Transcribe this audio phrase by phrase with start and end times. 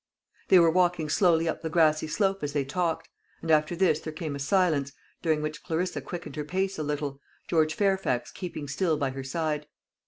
[0.47, 3.07] They were walking slowly up the grassy slope as they talked;
[3.43, 7.21] and after this there came a silence, during which Clarissa quickened her pace a little,
[7.47, 9.67] George Fairfax keeping still by her side.